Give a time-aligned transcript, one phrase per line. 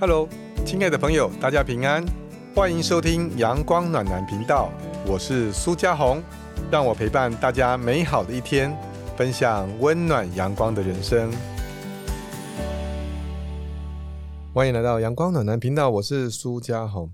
[0.00, 0.28] Hello，
[0.64, 2.06] 亲爱的朋友，大家平安，
[2.54, 4.70] 欢迎收听阳光暖男频道，
[5.04, 6.22] 我是苏家红，
[6.70, 8.72] 让我陪伴大家美好的一天，
[9.16, 11.32] 分享温暖阳光的人生。
[14.54, 17.12] 欢迎来到阳光暖男频道，我是苏家红。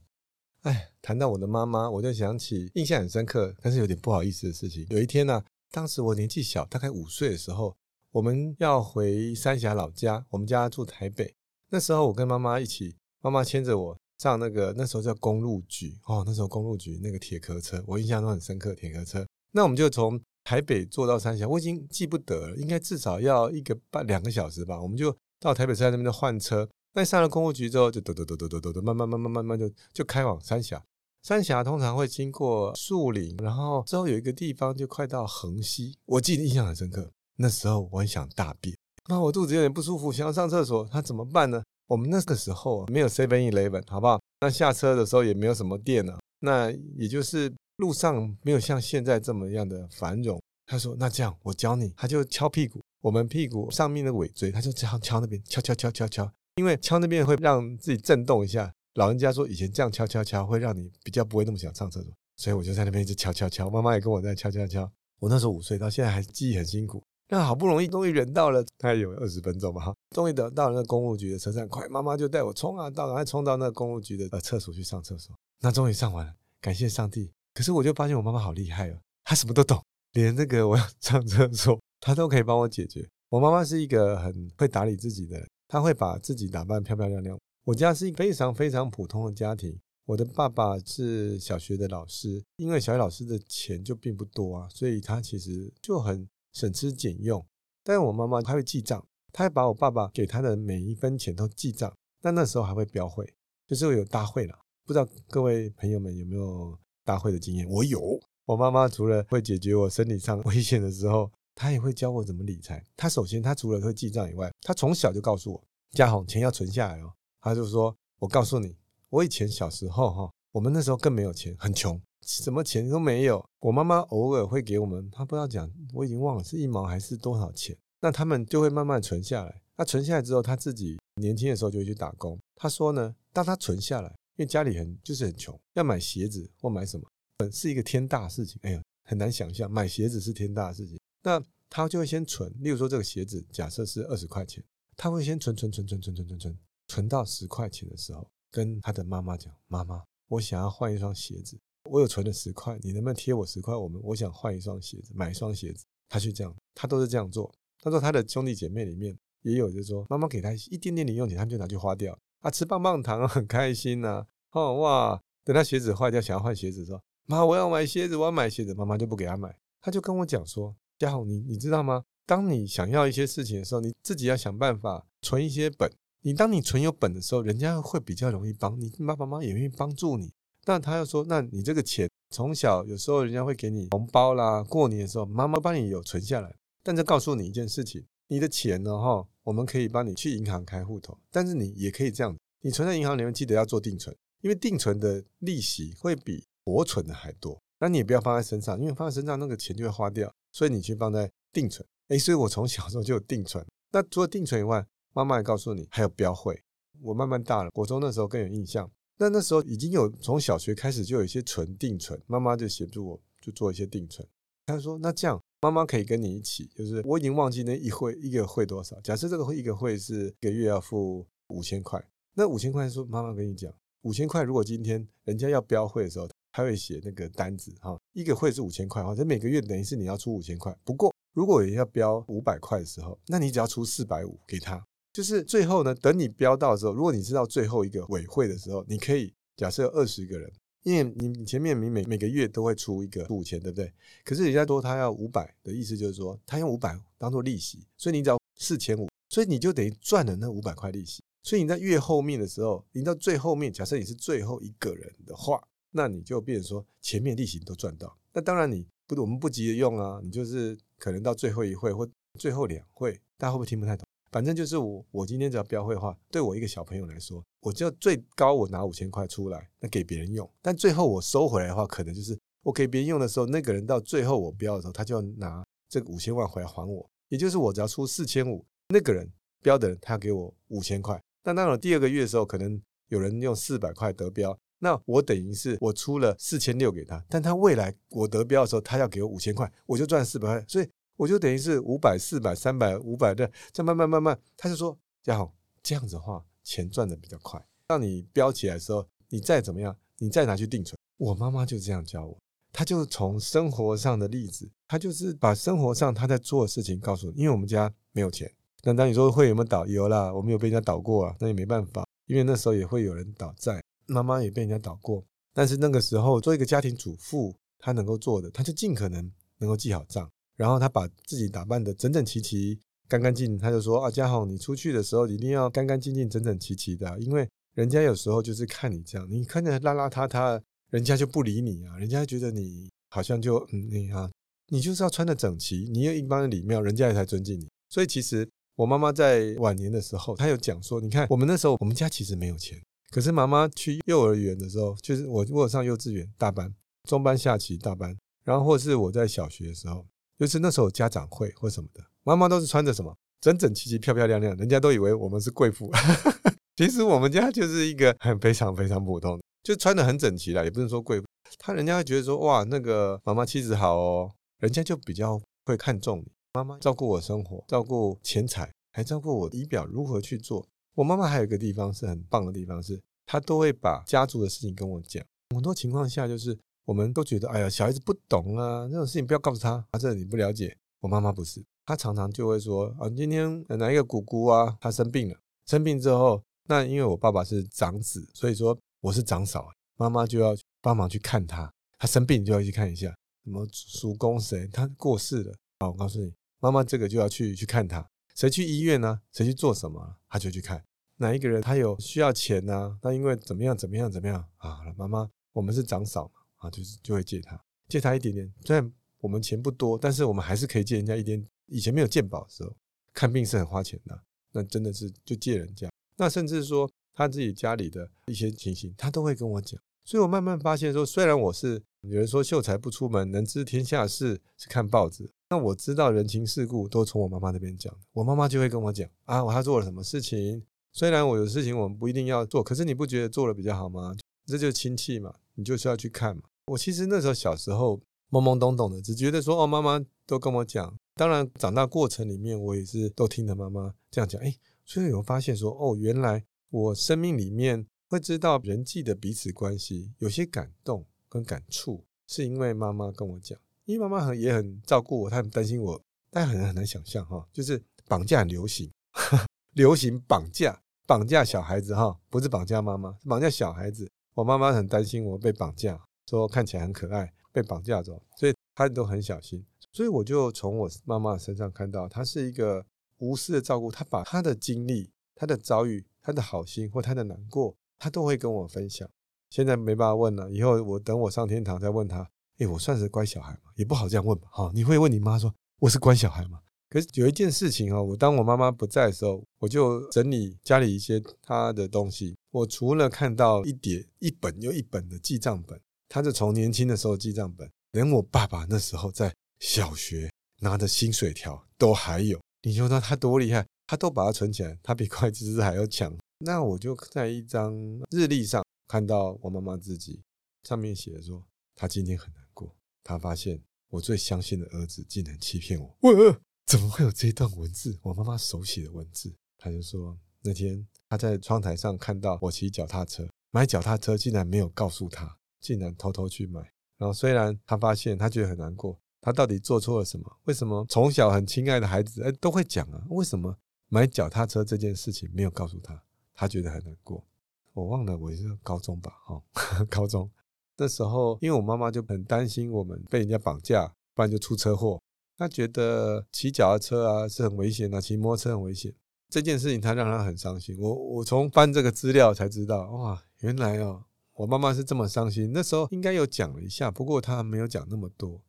[0.64, 4.86] 哎，谈到我的妈妈，我就想起印象很深刻，但是有点不好意思的事情。
[4.90, 7.74] 有一天呢、当时我年纪小，大概五岁的时候，
[8.12, 11.34] 我们要回三峡老家，我们家住台北。
[11.74, 18.72] 那时候我跟妈妈一起，妈妈牵着我上那个那时候叫公路局哦，那时候公路局那个铁壳车，我印象都很深刻。
[18.76, 24.80] 铁壳车，那我们就从台北坐到三峡，我已经记不得了，应该至少要一个半两个小时吧。
[24.80, 30.80] 我们就到台北车站那边就换车，那上了公路局之后，就抖抖抖抖抖抖抖，慢慢慢慢慢慢就就开往三峡。
[31.24, 37.10] 三峡通常会经过树林，然后之后有一个地方就快到横溪，我记得印象很深刻。
[37.36, 38.76] 那时候我很想大便，
[39.08, 41.62] 那我肚子有点不舒服，想要上厕所，那怎么办呢？
[41.86, 44.20] 我们那个时候没有 Seven Eleven，好不好？
[44.40, 50.40] 那下车的时候也没有什么店呢、那也就是路上没有像现在这么样的繁荣。
[50.66, 58.72] 他说：“那这样我教你。”他就敲屁股，我们屁股上面的尾椎，他就这样敲那边，敲敲敲敲敲，因为敲那边会让自己震动一下。
[58.94, 63.68] 老人家说以前这样敲敲敲会让你比较不会那么想上厕所，所以我就在那边一直敲敲敲。
[63.68, 64.90] 妈妈也跟我在敲敲敲。
[65.20, 67.02] 我那时候五岁，到现在还记忆很辛苦。
[67.28, 75.34] 那好不容易终于忍到了，大概有二十分钟吧，哈，终于等到了那个公路局的车站，快，妈妈就带我冲啊，到赶快冲到那个公路局的呃厕所去上厕所。
[75.60, 77.32] 那终于上完了，感谢上帝。
[77.54, 83.08] 可是我就发现我妈妈好厉害哦，她什么都懂，连那个我要上厕所，她都可以帮我解决。
[83.30, 87.38] 我妈妈是一个很会打理自己的人，她会把自己打扮漂漂亮亮。
[87.64, 97.44] 我家是一非常非常普通的家庭，我的爸爸是小学的老师，因为小学老师的钱就并不多啊，所以他其实就很省吃俭用。
[97.82, 101.92] 但是我妈妈她会记账，她会把我爸爸给她的每一分钱都记账。
[102.22, 103.30] 但那时候还会标会，
[103.66, 104.58] 就是有大会了。
[104.86, 107.68] 不知道各位朋友们有没有大会的经验？
[107.68, 108.18] 我有。
[108.46, 112.82] 我妈妈除了会解决我身体上 危险的时候，她也会教我怎么理财。
[112.96, 117.12] 她首先，她除了会记账以外，她从小就告诉我，嘉宏钱要存下来哦。
[117.40, 118.76] 她就说，我告诉你，
[119.10, 123.44] 我以前小时候哈，我们那时候更没有钱，很穷，什么钱都没有。
[123.60, 127.76] 我妈妈偶尔会给我们，她不知道讲，我已经忘了是一毛还是多少钱。
[128.00, 129.62] 那他们就会慢慢存下来。
[129.76, 132.38] 那存下来之后，他自己年轻的时候就会去打工。
[132.54, 137.04] 他说呢，当他存下来，因为家里很就是很穷，要买鞋子或买什么，
[137.38, 138.58] 呃，是一个天大的事情。
[138.62, 140.98] 哎呀，很难想象买鞋子是天大的事情。
[141.22, 144.62] 那他就会先存，例如说这个鞋子假设是二十块钱，
[144.96, 146.58] 他会先存存存存存存存存，
[146.88, 151.58] 存到十块钱的时候，跟他的妈妈讲：“妈妈，我想要换一双鞋子，
[151.90, 153.74] 我有存了十块，你能不能贴我十块？
[153.74, 157.52] 我们我想换一双鞋子，买一双鞋子。”他去这样，他都是这样做。
[157.80, 172.04] 他说他的兄弟姐妹里面也有，就是说妈妈给他一点点零用钱，他们就拿去花掉啊，吃棒棒糖很开心呐、哦哇，等他鞋子坏掉，想要换鞋子的时候，妈我要买鞋子，我要买鞋子，妈妈就不给他买，他就跟我讲说，嘉宏你你知道吗？
[172.26, 175.90] 当你想要一些事情的时候，你自己要想办法存一些本。
[176.22, 180.32] 你当你存有本的时候，人家会比较容易帮你，爸爸妈妈也愿意帮助你。
[180.66, 186.54] 那他又说，那你这个钱从小有时候人家会给你红包啦，过年的时候妈妈帮你有存下来。
[186.82, 197.58] 但这告诉你一件事情，你的钱呢，哈，我们可以帮你去银行开户头，但是你也可以这样，你存在银行里面，记得要做定存，因为定存的利息会比活存的还多。
[197.80, 201.86] 那你也不要放在身上，因为放在身上那个钱就会花掉，所以你去放在定存。
[202.08, 203.64] 诶，所以我从小时候就有定存。
[203.92, 206.62] 那除了定存以外，妈妈也告诉你还有标会。
[207.02, 208.90] 我慢慢大了，国中那时候更有印象。
[209.16, 214.26] 那那时候已经有从小学开始就有一些存定存，妈妈就协助我就做一些定存。
[214.66, 218.98] 他说：“那这样，妈妈可以跟你一起，就是我已经忘记那一会一个会多少。
[219.02, 222.02] 假设这个会一个会是一个月要付五千块，
[222.34, 223.70] 那五千块说妈妈跟你讲，
[224.02, 230.74] 五千块如果今天人家要标会的时候，他会写那个单子哈，一个会是五千块哈，这每个月等于是你要出五千块。
[230.82, 234.82] 不过如果也要标五百块的时候，那你只要出四百五给他。
[235.14, 240.52] 就是最后呢，等你标到的时候，如果你知道最后一个尾会的时候，你可以假设二十个人。”
[240.84, 243.90] 因为你你前面你每每个月都会出一个五千，对不对？
[244.22, 251.22] 可是人家说他要五百的意思就是说他用五百当做利息，所以你只要四千五，所以你就等于赚了那五百块利息。
[251.42, 255.58] 所以你在越后面的时候，你到最后面，假设你是最后一个人的话，
[255.92, 258.14] 那你就变成说前面利息都赚到。
[258.34, 262.06] 那当然你不我们不急着用啊，你就是可能到最后一会或
[262.38, 264.03] 最后两会，大家会不会听不太懂？
[264.34, 270.50] 反正就是我，我今天只要标会的话，对我一个小朋友来说，我就最高我拿五千块出来，那给别人用。
[270.60, 277.08] 但最后我收回来的话，可能就是我给别人用的时候，那个人到最后我标的时候，他就要拿这个五千万回来还我。
[277.28, 279.32] 也就是我只要出四千五，那个人
[279.62, 300.98] 标的人他要给我五千块，那到了第二个月的时候，可能有人用四百块得标，那我等于是我出了四千六给他，但他未来我得标的时候，他要给我五千块，我就赚四百块，所以我就等于是五百、四百、三百、五百的，再慢慢慢慢，他就说嘉豪这样子的话，钱赚的比较快，让你标起来的时候，你再怎么样，你再拿去定存。
[301.16, 302.36] 我妈妈就这样教我。
[302.72, 307.42] 她就从生活上的例子，她就是把生活上她在做的事情告诉你。
[307.42, 308.52] 因为我们家没有钱，
[308.82, 309.86] 那当你说会有没有倒？
[309.86, 315.24] 有啦，我们有被人家倒过啊，那也没办法，因为那时候也会有人倒债，妈妈也被人家倒过。
[315.52, 322.78] 但是那个时候做一个家庭主妇，她能够做的，她就尽可能能够记好账，然后她把自己打扮的整整齐齐、
[323.08, 323.58] 干干净净。
[323.58, 330.60] 他就说啊，嘉豪，你出去的时候一定要干干净净、整整齐齐的，因为人家有时候就是看你这样，你看着邋邋遢遢。
[330.90, 334.30] 人家就不理你啊，人家觉得你好像就嗯，你啊，
[334.68, 337.68] 你就是要穿的整齐，你有一般的礼貌，人家也才尊敬你。
[337.88, 342.80] 所以其实我妈妈在晚年的时候，她有讲说，你看我们那时候我们家其实没有钱，
[343.10, 346.72] 可是妈妈去幼儿园的时候，就是我我上幼稚园大班、
[347.08, 350.06] 中班、下棋大班，然后或是我在小学的时候，
[350.38, 355.90] 就是那时候家长会或什么的，妈妈都是穿着什么整整齐齐、漂漂亮亮，人家都以为我们是贵妇，
[356.76, 359.40] 其实我们家就是一个很非常非常普通。
[359.62, 361.26] 就穿的很整齐了，也不能说贵妇，
[361.58, 366.30] 他人家会觉得说哇，那个妈妈气质好哦，人家就比较会看重你。
[366.52, 370.66] 妈妈照顾我生活，照顾钱财，还照顾我仪表如何去做。
[370.96, 375.24] 我妈妈还有一个地方是很棒的地方，是她都会把家族的事情跟我讲。
[375.54, 380.76] 很多情况下就是我们都觉得哎呀，小孩子不懂啊，这种事情不要告诉他，啊，这你不了解。
[381.00, 385.36] 我妈妈不是，她常常就会说啊，今天哪一个姑姑啊，她生病了，
[385.66, 388.78] 生病之后，那因为我爸爸是长子，所以说。
[389.04, 393.14] 我是长嫂，妈妈就要帮忙去看他，他生病就要去看一下。
[393.44, 395.88] 什么叔公谁他过世了啊？
[395.88, 398.08] 我告诉你，妈妈这个就要去去看他。
[398.34, 399.20] 谁去医院呢？
[399.30, 400.16] 谁去做什么？
[400.26, 400.82] 她就去看
[401.18, 402.98] 哪一个人，他有需要钱呢？
[403.02, 404.80] 那因为怎么样怎么样怎么样啊？
[404.96, 408.52] 妈妈，我们是长嫂嘛啊，就是就会借他，借他一点点。
[408.64, 411.44] 虽然我们钱不多，但是我们还是可以借人家一点。
[411.66, 412.74] 以前没有健保的时候，
[413.12, 414.20] 看病是很花钱的，
[414.52, 415.88] 那真的是就借人家。
[416.16, 416.90] 那甚至说。
[417.16, 430.60] 他自己家里的一些情形，他都会跟我讲，所以我慢慢发现说，虽然我是有人说秀才不出门，能知天下事是看报纸，那我知道人情世故都从我妈妈那边讲，我妈妈就会跟我讲啊，我他做了什么事情，
[430.92, 434.12] 虽然我有事情我们不一定要做，可是你不觉得做了比较好吗？
[434.44, 436.42] 这就是亲戚嘛，你就是要去看嘛。
[436.66, 438.00] 我其实那时候小时候
[438.30, 446.44] 懵懵懂懂的，只觉得说哦，妈妈都跟我讲，当然长大过程里面我也是都听着妈妈这样讲，哎，所以有发现说哦，原来。
[446.70, 456.02] 我生命里面会知道人际的彼此关系，有些感动跟感触，是因为妈妈跟我讲，因为妈妈很也很照顾我，她很担心我，
[456.32, 458.90] 但很很难想象哈，就是绑架很流行，
[459.74, 464.10] 流行绑架绑架小孩子哈，不是绑架妈妈，是绑架小孩子。
[464.34, 469.64] 我妈妈很担心我被绑架，说看起来很可爱，被绑架走，所以他都很小心。
[469.92, 472.84] 所以我就从我妈妈身上看到，她是一个
[473.18, 476.04] 无私的照顾，她把她的经历、她的遭遇。
[476.26, 479.06] 他的好心或他的难过，他都会跟我分享。
[479.50, 482.26] 现在没办法问了，以后我等我上天堂再问他。
[482.56, 483.70] 哎，我算是乖小孩吗？
[483.76, 484.48] 也不好这样问吧。
[484.50, 486.60] 好，你会问你妈说我是乖小孩吗？
[486.88, 492.38] 可是有一件事情哦，我当我妈妈不在的时候，我就整理家里一些她的东西。
[492.50, 500.30] 我除了看到一叠一本又一本的记账本，他是从年轻的时候记账本，连我爸爸那时候在小学
[500.60, 502.40] 拿的薪水条都还有。
[502.62, 503.66] 你就说他多厉害？
[503.86, 506.16] 他都把它存起来，他比会计师还要强。
[506.38, 507.74] 那我就在一张
[508.10, 510.22] 日历上看到我妈妈自己，
[510.62, 515.96] 上面写说，她今天很难过，她发现我最相信的儿子竟然欺骗我。
[516.00, 517.98] 我怎么会有这段文字？
[518.02, 519.34] 我妈妈手写的文字。
[519.58, 526.60] 她就说那天她在窗台上看到我骑脚踏车，买脚踏车竟然没有告诉她，竟然偷偷去买。
[526.98, 530.36] 然后虽然他发现，他觉得很难过，他到底做错了什么？
[530.44, 533.02] 为什么从小很亲爱的孩子，哎，都会讲啊？
[533.08, 533.56] 为什么？
[533.88, 536.02] 买脚踏车这件事情没有告诉他，
[536.34, 537.24] 他觉得很难过。
[537.72, 539.42] 我忘了我是高中吧，哈，
[539.88, 540.30] 高中
[540.76, 545.00] 那时候，因为我妈妈就很担心我们被人家绑架，不然就出车祸。
[545.36, 548.94] 她觉得骑脚踏车啊是很危险的，骑摩托车很危险。
[549.28, 550.76] 这件事情她让她很伤心。
[550.78, 555.50] 我我从翻这个资料才知道，哇，原来哦，我妈妈是这么伤心。
[555.52, 558.40] 那时候应该有讲了一下，不过她没有讲那么多。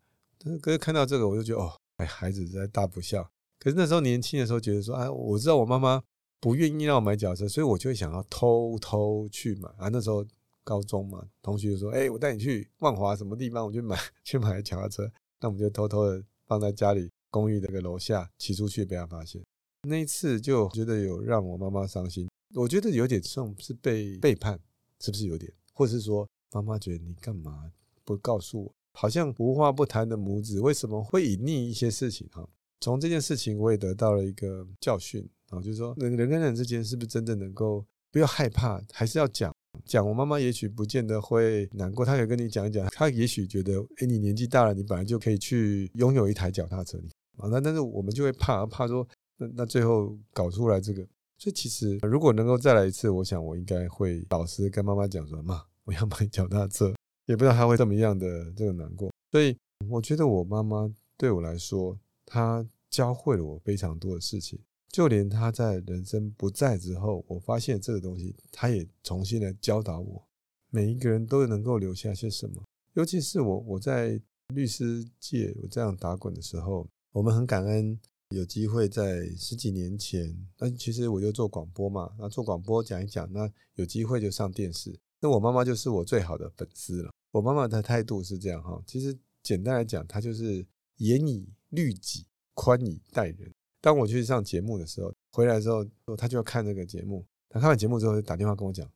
[0.61, 3.23] 可是看到这个，我就觉得哦，哎，孩子在大不孝。
[3.57, 6.03] 可是那时候年轻的时候，觉得说，啊，我知道我妈妈
[6.39, 9.89] 不愿意让我买脚车，所以我就会想要偷偷去买啊。
[9.89, 10.25] 那时候
[10.63, 15.09] 高中嘛，同学就说，哎，我带你去万华什么地方，我就买 去买脚踏车。
[15.39, 19.43] 那我们就偷偷的放在家里公寓这个楼下，骑出去被他发现。
[19.87, 22.27] 那一次就觉得有让我妈妈伤心。
[22.53, 24.59] 我觉得有点像是被背叛，
[24.99, 25.51] 是不是有点？
[25.75, 27.69] 或是说，妈妈觉得你干嘛
[28.05, 28.73] 不告诉我？
[28.93, 32.25] 好像无话不谈的母子，为什么会隐匿一些事情？
[32.31, 32.47] 哈，
[32.79, 39.53] 从这件事情我也得到了一个教训啊，就是说，人人跟人之间是不是真的能够不要害怕，还是要讲
[39.83, 40.07] 讲？
[40.07, 46.97] 我妈妈也许不见得会难过，她可以跟你讲一讲，她也许觉得，哎，你年纪大了，你本来就可以去拥有一台脚踏车，
[47.35, 49.05] 啊，那但是我们就会怕，怕说，
[49.35, 51.05] 那那最后搞出来这个。
[51.37, 56.93] 所以其实如果能够再来一次，我想我应该会老实跟妈妈讲说，妈，我要买脚踏车。
[57.27, 59.57] 也不知道他会怎么样的这个难过，所以
[59.89, 60.87] 我觉得我妈妈
[61.17, 64.59] 对我来说，她教会了我非常多的事情。
[64.89, 70.23] 就连她在人生不在之后，我发现这个东西，她也重新来教导我。
[70.69, 72.61] 每一个人都能够留下些什么，
[72.93, 74.21] 尤其是我，我在
[74.53, 84.97] 律师界我这样打滚的时候，我们很感恩有机会在十几年前，那其实我就做广播嘛，那做广播讲一讲，那有机会就上电视。
[85.19, 87.11] 那我妈妈就是我最好的粉丝了。
[87.31, 90.65] 我妈妈的态度是这样哈，其实简单来讲，她就是
[90.97, 93.51] 严以律己，宽以待人。
[93.81, 95.85] 当我去上节目的时候，回来之后，
[96.17, 97.25] 她就要看那个节目。
[97.49, 98.89] 她看完节目之后，就打电话跟我讲，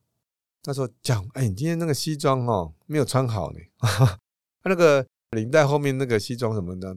[0.62, 3.60] 她说：“讲，哎，你今天那个西装哦，没有穿好呢。
[3.78, 4.18] 他
[4.68, 6.96] 那个领带后面那个西装什么的，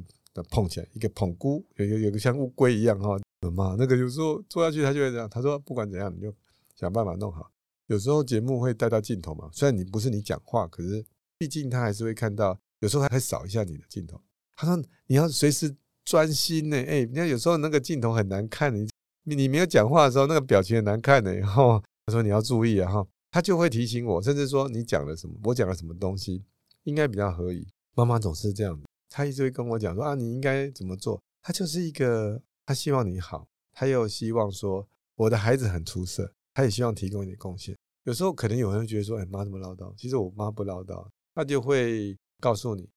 [0.50, 3.20] 碰起来一个捧箍，有有有个像乌龟一样哈。
[3.54, 5.30] 妈，那个有时候坐下去，他就会这样。
[5.30, 6.34] 他说，不管怎样，你就
[6.76, 7.52] 想办法弄好。”
[7.88, 11.06] 有时候节目会带到镜头嘛，虽然你不是你讲话，可是
[11.38, 14.20] 毕竟他还是会看到，有时候还会扫一下你的镜头。
[14.56, 15.76] 他说你要随时
[16.06, 18.88] 专心呢，哎，你看有时候那个镜头很难看，你
[19.36, 21.34] 你没有讲话的时候，那个表情很难看呢。
[21.34, 26.42] 然后他说你要注意啊，哈，他就会提醒我，甚至说你讲了什么，我讲了什么东西，
[26.84, 27.68] 应该比较合宜。
[27.96, 28.82] 妈妈总是这样，
[29.16, 31.22] 他一直会跟我讲说啊，你应该怎么做。
[31.44, 36.34] 他就是一个，他希望你好，他又希望说我的孩子很出色。
[36.56, 37.78] 他也希望提供一点贡献。
[38.06, 42.90] 有时候可能有人会觉得说：“哎，妈怎么唠叨？”其实我妈不唠叨，她就会告诉你，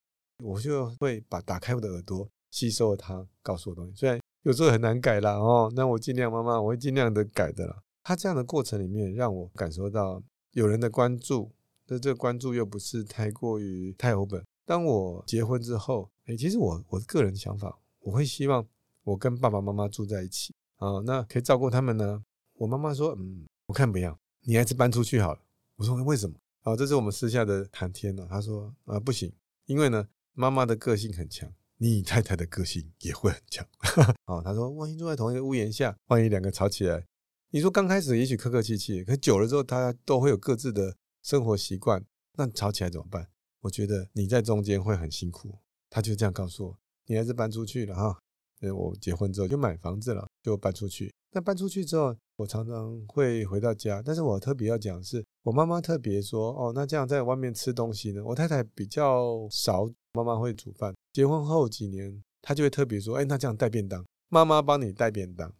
[0.43, 3.95] 我就会把打开我的耳朵，吸收了她告诉我东西。
[3.95, 7.83] 虽然有时候很难改啦，哦，那我尽量，妈妈，我会尽量的改的啦。
[8.03, 11.51] 他这样的过程里面，让我感受到有人的关注，
[11.87, 14.45] 但这个关注又不是太过于太有本。
[14.67, 18.67] 当我结婚之后，哎，其实我我个人想法，我会希望
[19.05, 22.23] 我跟爸爸妈妈住在一起啊，那可以照顾他们呢。
[22.55, 25.41] 我妈妈说：“嗯，我看不要，你还是搬出去好了。”
[25.77, 28.27] 我说：“为什么？”啊，这是我们私下的谈天呢。
[28.29, 29.33] 他说：“啊，不行，
[29.67, 33.65] 因为呢，妈妈的个性很强，你太太的个性也会很强。
[34.27, 37.07] ”哦，他说：“万一住在同一个屋檐下，万一两个吵起来，
[37.51, 43.29] 你说刚开始也许客客气气，可久了之后，大家都会有各自的生活习惯，那吵起来怎么办？
[43.67, 45.59] 我觉得你在中间会很辛苦。”
[45.91, 48.19] 他就这样告诉我：“你还是搬出去了哈。”
[48.63, 51.13] 呃，我结婚之后就买房子了，就搬出去。
[51.33, 58.25] 那搬出去之后，我常常会回到家，但是我特别要讲是，我妈妈特别说，哦，那这样在外面吃东西呢？
[58.25, 60.95] 我太太比较少，妈妈会煮饭。
[61.13, 65.53] 结婚后几年，她就会特别说，哎，那这样带便当，妈妈帮你带便当，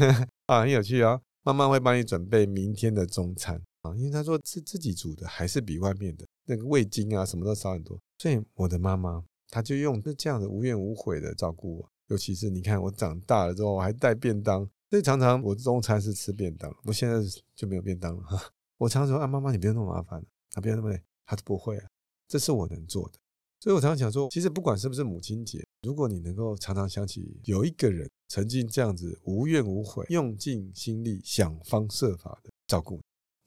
[0.46, 1.20] 啊，很有趣啊。
[1.42, 11.90] 妈妈会帮你准备明天的中餐啊，因为她说自自己煮的还是比外面的那个味精啊什么都少很多，所以我的妈妈她就用这样的无怨无悔的照顾我。
[12.08, 17.20] 尤其是你看我长大了之后，我还带便当，所以常常我中餐是吃便当，我现在
[17.54, 18.40] 就没有便当了哈。
[18.78, 20.20] 我常常说啊，妈妈你不要那么麻烦
[20.54, 21.88] 啊，不要那么累，他都不会啊，
[22.26, 23.18] 这是我能做的。
[23.60, 33.00] 所以我常常想说，其实不管是不是母亲节，如果你能够常常想起有一个人曾经这样子无怨无悔，用尽心力想方设法的照顾，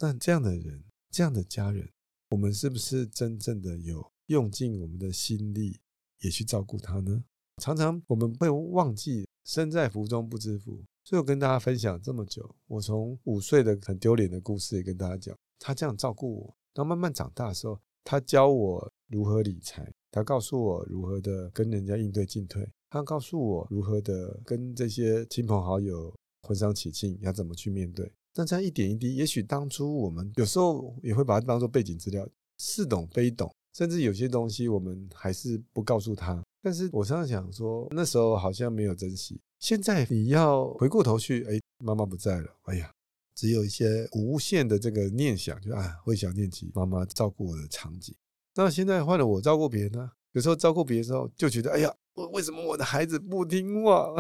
[0.04, 1.90] 那这样的人，这样的家人，
[2.32, 5.80] 我们是不是真正的有用尽我们的心力
[6.20, 7.24] 也去照顾他呢？
[7.62, 28.12] 常常我们会忘记身在福中不知福，所以我跟大家分享这么久，我从五岁的很丢脸的故事也跟大家讲，他这样照顾我，然后慢慢长大的时候，他教我如何理财，他告诉我如何的跟人家应对进退，他告诉我如何的跟这些亲朋好友婚丧喜庆要怎么去面对。
[28.36, 36.44] 那这样一点一滴，也许当初我们有时候也会把它当做背景资料，似懂非懂，甚至有些东西我们还是不告诉他。
[36.62, 39.40] 但是我常常想说，那时候好像没有珍惜。
[39.60, 42.92] 现在你要回过头去，哎，妈妈不在了，哎呀，
[43.36, 48.16] 只有一些无限的这个念想，就啊，会想念起妈妈照顾我的场景。
[48.56, 54.14] 那现在换了我照顾别人呢，有时候照顾别人的时候，就觉得，哎呀，我为什么我的孩子不听话？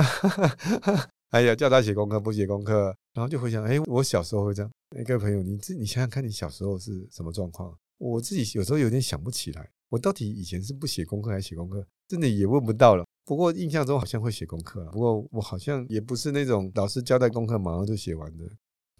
[1.33, 4.71] 哎呀，叫他写功课不写功课，然后就回想，哎，我小时候会这样。
[4.95, 7.75] 哎，各位朋友，你自你想想看你小时候是什么状况？
[7.97, 11.83] 我自己有时候有点想不起来，我到底以前是不写功课还是写功课？
[12.07, 13.03] 真的也问不到了。
[13.25, 18.45] 不过印象中好像会写功课，不过我好像也不是那种老师交代功课马上就写完的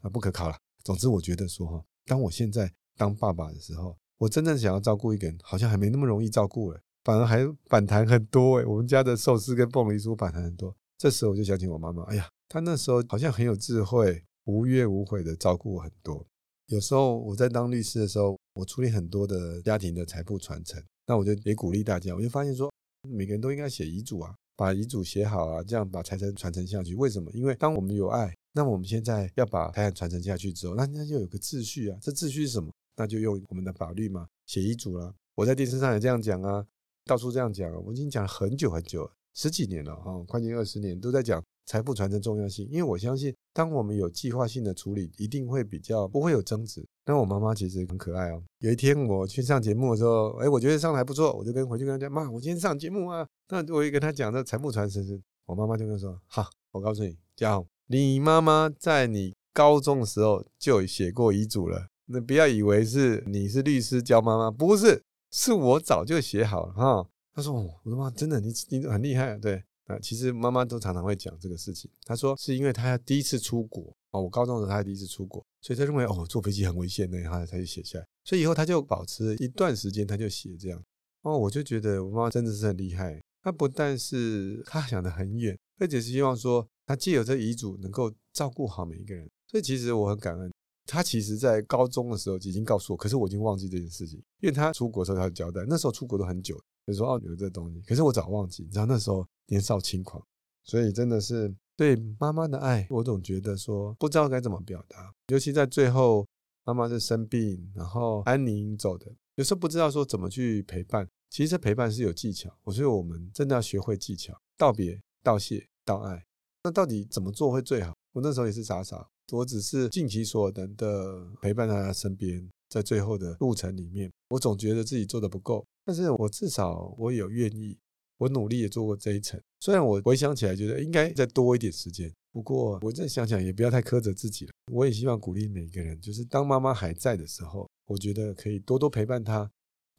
[0.01, 0.57] 啊，不可靠了。
[0.83, 8.65] 总之，我觉得说哈，当我现在当爸爸的时候，我真正想要照顾一个人，好像还没那么容易照顾了，反而还反弹很多哎。
[8.65, 16.25] 我们家的寿司跟凤梨酥反弹很多，这时候我就想起我妈妈，哎呀，她那时候好像很有智慧，无怨无悔的照顾我很多。
[16.67, 22.71] 有时候我在当律师的时候，我处理很多的家庭的财富传承，那我就也鼓励大家，我就发现说，
[23.09, 26.95] 每个人都应该写遗嘱啊，把遗嘱写好啊，这样把财产传承下去。
[26.95, 27.29] 为什么？
[27.33, 31.97] 因为当我们有爱，那我们现在要把财产传承下去之后，那那就有个秩序啊。
[32.01, 32.71] 这秩序是什么？
[32.95, 35.13] 那就用我们的法律嘛，写遗嘱了。
[35.35, 36.65] 我在电视上也这样讲啊，
[37.05, 41.43] 到处这样讲，我已经讲了很久很久，十几年了啊，快近二十年都在讲。
[41.65, 46.85] 财富传承重要性，因为我相信，当我们有计划性的处理，一定会比较不会有争执。
[47.05, 48.43] 那我妈妈其实很可爱哦。
[48.59, 53.25] 有一天我去上节目的时候，哎，我觉得上的还不错，我就跟回去跟她讲，妈，我今天上节目啊。
[53.47, 61.87] 那我一跟她讲这财富传承是，我妈妈就跟说，好，我告诉你，嘉宏，你妈妈在你高中的时候就写过遗嘱了。
[62.07, 67.07] 那不要以为是你是律师教妈妈，不是，是我早就写好了哈。
[67.33, 69.63] 他说，哦我的妈，真的，你你很厉害，对。
[69.85, 71.91] 啊，其实妈妈都常常会讲这个事情。
[72.05, 78.05] 她说是因为她第一次出国哦，我高中的时候她第一次出国，所以她认为哦坐飞机很危险，那她就写下来。
[78.23, 80.81] 所以以后她就保持一段时间，她就写这样。
[81.23, 83.21] 哦，我就觉得我妈妈真的是很厉害。
[83.41, 89.29] 她不但是她想的很远，而且是希望说她借由这遗嘱能够照顾好每一个人。
[89.47, 90.49] 所以其实我很感恩。
[90.93, 96.55] 他其实在高中的时候已经告诉我，可是我已经忘记这件事情，因为他出国时候她交代，那时候出国都很久。
[96.85, 100.21] 就说哦有这东西，可是我早忘记，你知道那时候年少轻狂，
[100.65, 106.27] 所以真的是对妈妈的爱，我总觉得说不知道该怎么表达，尤其在最后
[106.65, 111.07] 妈妈是生病，然后安宁走的，有时候不知道说怎么去陪伴。
[111.29, 116.23] 其实陪伴是有技巧，我觉得我们真的要学会技巧，道别、道谢、道爱。
[116.63, 117.91] 那到底怎么做会最好？
[118.11, 125.65] 我那时候也是傻傻，我只是尽其所能的陪伴在他身边，在最后的路程里面，我总觉得自己做的不够。
[125.85, 127.77] 但是我至少我有愿意，
[128.17, 129.41] 我努力也做过这一层。
[129.59, 134.51] 虽然我回想起来觉得应该再多一点时间，不过我再想想也不要太苛责自己了。
[134.71, 139.49] 我也希望鼓励每一个人，就是当妈妈还在的时候，我觉得可以多多陪伴她。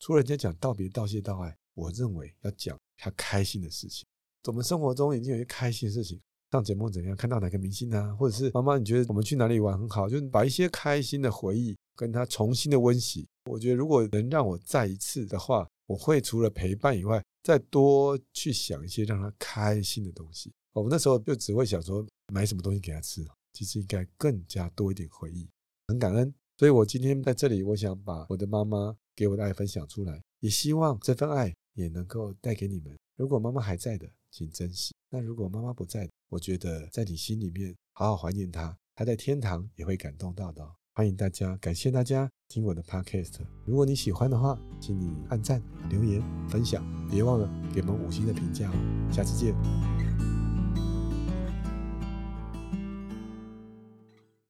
[0.00, 4.06] 除了人家讲道别、道谢、道爱，我认为要讲她开心的事情。
[4.46, 6.20] 我们生活中已经有些开心的事情，
[6.54, 13.26] 上节目怎样，看到哪个明星啊，或者是妈妈，你觉得我们去哪里玩很好，就是把一些开心的回忆跟她重新的温习。
[13.50, 20.52] 我觉得如果能让我再一次的话，我会除了陪伴以外，再多去想一些让他开心的东西。
[20.74, 25.48] 我们那时候就只会想说买什么东西给他吃，其实应该更加多一点回忆，
[25.88, 26.32] 很感恩。
[26.56, 32.96] 所以我今天在这里，我想把我的妈妈给我的爱分享出来，也希望这份爱也能够带给你们。
[33.16, 40.68] 如果妈妈还在的，请珍惜；那如果妈妈不在，我觉得在你心里面好好怀念他，他在天堂也会感动到的。
[40.92, 43.34] 欢迎大家，感谢大家听我的 podcast。
[43.64, 49.12] 如果你喜欢的话，请你按赞、留言、分享，别忘了给我们五星的评价哦。
[49.12, 50.33] 下次见。